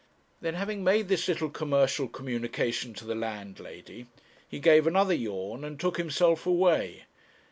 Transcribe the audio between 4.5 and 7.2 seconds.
gave another yawn, and took himself away.